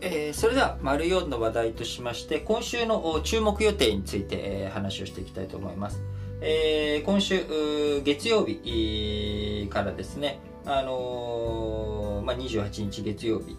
[0.00, 6.02] えー、それでは、丸4の話題としまして、今週の注目予定について、えー、話をしていきたいと思います。
[6.40, 13.56] えー、今週、月曜日からですね、あのー、まあ、28日月曜日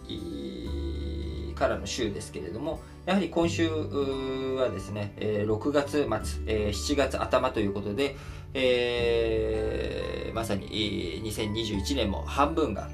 [1.58, 8.16] からの週ですけれども、やはり今週はですね、えー、6月末、えー、7月頭ということで、
[10.32, 10.68] まさに
[11.24, 12.88] 2021年も半分が、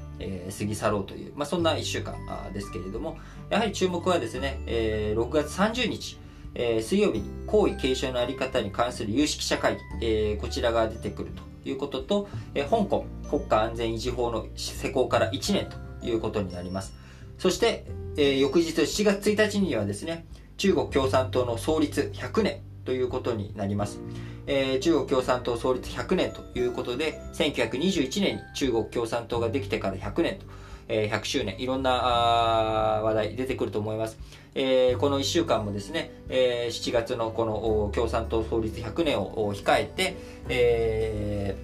[0.57, 2.15] 過ぎ去ろうという、まあ、そんな1週間
[2.53, 3.17] ですけれども、
[3.49, 6.17] やはり注目はですね、えー、6月30日、
[6.81, 15.69] 水曜日に皇位継承のあり方に関する有識者会議、こちらが出てくるということと、香港国家安全維持法の施行から1年
[16.01, 17.04] ということになります。
[17.37, 17.85] そして、
[18.17, 20.25] えー、翌日7月1日にはですね、
[20.57, 23.99] 中国共産党の創立100年ということになります。
[24.47, 30.45] えー、中国共産党創立100年ということで、1921年に中国共産党ができてから100年と、
[30.87, 34.17] えー、100周年、いろんな話題出てくると思います。
[34.53, 40.15] えー、この1週間もですね、えー、7月のこの共産党創立100年を控えて、
[40.47, 41.55] え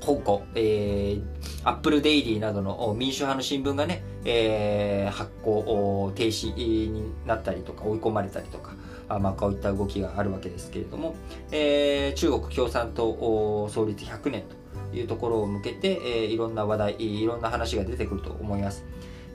[0.00, 1.22] ー、香港、えー、
[1.64, 8.74] アップルデイリーなどの民主派の新聞がね、えー、発行停止になったりとか追い込まれたりとか、
[9.08, 11.14] あまあ、こういった動きがあるわけですけれども、
[11.50, 14.42] えー、中国共産党創立100年
[14.90, 18.84] というところを向けて、えー、いろんな話題、いろんな話が出てくると思います。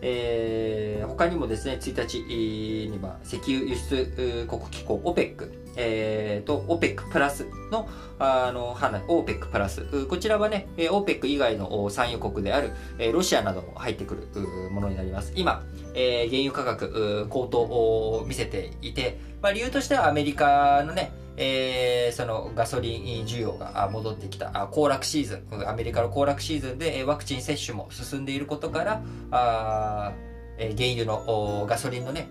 [0.01, 7.87] えー、他にもですね、1日には石油輸出国機構 OPEC、えー、と OPEC プラスの
[8.17, 10.07] あの花 OPEC プラス。
[10.07, 12.71] こちらはね OPEC 以外の産油国である
[13.13, 15.33] ロシアなども入ってくるものになります。
[15.35, 24.67] 今、えー、原油価格高騰を見せていて、まあ、理由としてはアメリカのねえー、そのガソリン需要が戻ってきた。
[24.71, 30.13] 行楽シーズンアメリカの行楽シーズンでワクチン接種も進んでいることからあ、
[30.57, 32.29] えー、原油のガソリンのね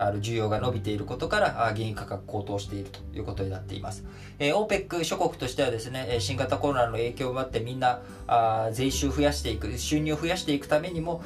[0.00, 4.04] ある需要が伸びていることから原油価格高騰しているということになっています。
[4.38, 11.22] えー、OPEC 諸国としてはですね、新型コロナの影響もあってみんなあ税収増やしていく、収入を増やしていくためにも、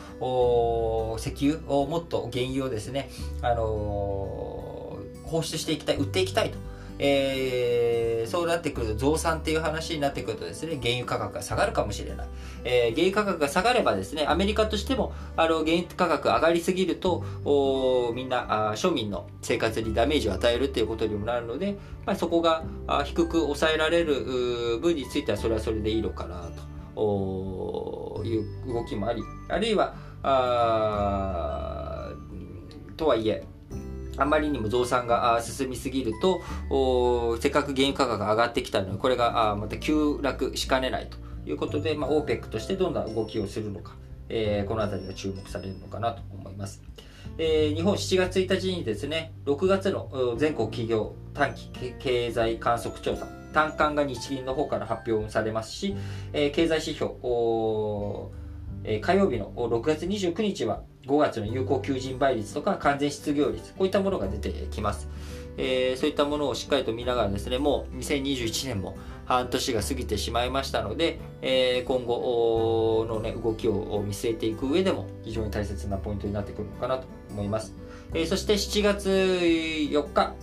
[1.18, 3.10] 石油をもっと原油をですね、
[3.42, 6.58] あのー、放出していきたい、売っていきたいと。
[6.98, 12.28] えー、そうなってくると増産っていう話になってくるとですね、原油価格が下がるかもしれない。
[12.64, 26.50] えー、原油価格が下がればですね、アメリカとしても、あの、原油価格上がりすぎると、おみんなあ、庶民の生活にダメージを与えるっていうことにもなるので、まあ、そこがあ低く抑えられる分についてはそれはそれでいいのかな
[26.94, 32.12] とおいう動きもあり、あるいは、あ
[32.96, 33.44] とはいえ、
[34.16, 36.42] あまりにも増産が進みすぎると、
[37.40, 43.96] せっかく原油価格が上がってきたので、これがまた急落しかねないということで、まあ、OPEC としてどんな動きをするのか、
[44.28, 46.82] えー、この辺りが注目されるのかなと思います。
[47.38, 55.96] えー、日本7月1日にですね、6月の全国企業短期経済観測調査、単管が日銀の方から発表されますし、
[56.32, 57.14] えー、経済指標、
[58.84, 65.08] えー、火曜日の6月29日は5月の有効求人倍率とか完全失業率、こういったものが出てきます。
[65.56, 68.96] えー、そういったものをしっかりと見ながらですね、もう2021年も
[69.26, 77.74] 半年が過ぎてしまいましたので、えー、今後のね、動きを見据えていく上でも非常に大切なポイントになってくるのかなと思います。
[78.12, 80.34] えー、そして7月4日、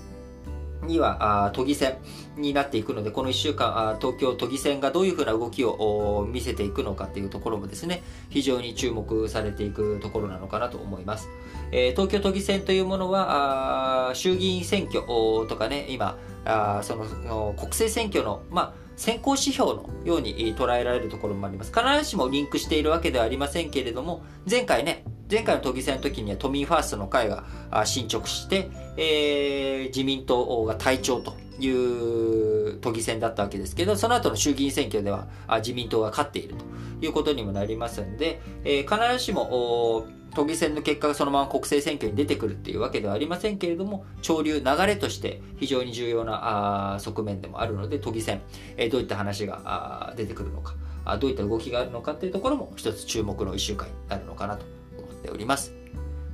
[0.91, 1.97] にはあ都議選
[2.38, 11.29] になっていくので、この1週間、あ東京都議選がどういうふうな動きを見せていくのかっていうところもですね、非常に注目されていくところなのかなと思います。
[11.72, 15.02] えー、東京都議選というものは、あ衆議院選挙
[15.47, 21.72] とかね、今、あそのの国政選挙の、まあ、先行指標のように捉えられるところもあります。
[21.72, 27.46] 必ずしもリンクしているわけではありませんけれども、前回ね、前回の都議選の時には都民ファーストの会が
[27.86, 35.28] 進捗して、えー、自民党が隊長という都議選だったわけですけど、その後の衆議院選挙では
[35.59, 36.66] 自民党が勝っていると
[37.06, 48.41] いうことにもなりますんで、えー、必ずしも都議選の結果がそのまま国政選挙に出てくるっていうわけではありませんけれども、潮流、流れとして非常に重要な側面でもあるので、都議選、
[48.76, 50.76] え、どういった話が出てくるのか、
[51.20, 54.81] どういった動きがあるのかっていうところも一つ注目の1週間になるのかなと
[55.22, 55.73] ております。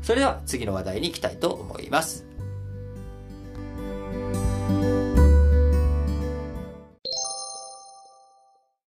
[0.01, 2.26] それでは次の話題に行きたいと思います。